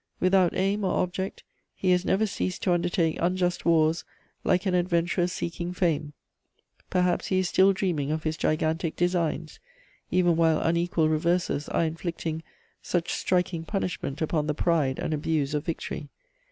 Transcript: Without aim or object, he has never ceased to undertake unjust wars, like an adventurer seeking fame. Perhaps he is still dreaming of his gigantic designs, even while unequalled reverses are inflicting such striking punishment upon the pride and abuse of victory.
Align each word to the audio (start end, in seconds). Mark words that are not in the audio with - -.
Without 0.19 0.55
aim 0.55 0.83
or 0.83 1.03
object, 1.03 1.43
he 1.75 1.91
has 1.91 2.03
never 2.03 2.25
ceased 2.25 2.63
to 2.63 2.73
undertake 2.73 3.19
unjust 3.21 3.65
wars, 3.65 4.03
like 4.43 4.65
an 4.65 4.73
adventurer 4.73 5.27
seeking 5.27 5.73
fame. 5.73 6.13
Perhaps 6.89 7.27
he 7.27 7.37
is 7.37 7.47
still 7.49 7.71
dreaming 7.71 8.09
of 8.09 8.23
his 8.23 8.35
gigantic 8.35 8.95
designs, 8.95 9.59
even 10.09 10.35
while 10.35 10.59
unequalled 10.59 11.11
reverses 11.11 11.69
are 11.69 11.83
inflicting 11.85 12.41
such 12.81 13.11
striking 13.13 13.63
punishment 13.63 14.23
upon 14.23 14.47
the 14.47 14.55
pride 14.55 14.97
and 14.97 15.13
abuse 15.13 15.53
of 15.53 15.65
victory. 15.65 16.09